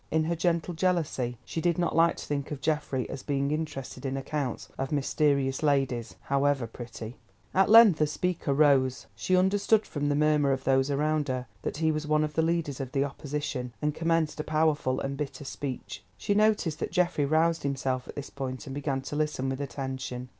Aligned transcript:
In 0.09 0.23
her 0.23 0.35
gentle 0.35 0.73
jealousy, 0.73 1.37
she 1.45 1.61
did 1.61 1.77
not 1.77 1.95
like 1.95 2.15
to 2.15 2.25
think 2.25 2.49
of 2.49 2.59
Geoffrey 2.59 3.07
as 3.07 3.21
being 3.21 3.51
interested 3.51 4.03
in 4.03 4.17
accounts 4.17 4.67
of 4.75 4.91
mysterious 4.91 5.61
ladies, 5.61 6.15
however 6.21 6.65
pretty. 6.65 7.17
At 7.53 7.69
length 7.69 8.01
a 8.01 8.07
speaker 8.07 8.51
rose—she 8.51 9.37
understood 9.37 9.85
from 9.85 10.09
the 10.09 10.15
murmur 10.15 10.51
of 10.53 10.63
those 10.63 10.89
around 10.89 11.27
her 11.27 11.45
that 11.61 11.77
he 11.77 11.91
was 11.91 12.07
one 12.07 12.23
of 12.23 12.33
the 12.33 12.41
leaders 12.41 12.79
of 12.79 12.93
the 12.93 13.03
Opposition, 13.03 13.73
and 13.79 13.93
commenced 13.93 14.39
a 14.39 14.43
powerful 14.43 14.99
and 14.99 15.15
bitter 15.17 15.45
speech. 15.45 16.03
She 16.17 16.33
noticed 16.33 16.79
that 16.79 16.91
Geoffrey 16.91 17.25
roused 17.27 17.61
himself 17.61 18.07
at 18.07 18.15
this 18.15 18.31
point, 18.31 18.65
and 18.65 18.73
began 18.73 19.01
to 19.01 19.15
listen 19.15 19.49
with 19.49 19.61
attention. 19.61 20.29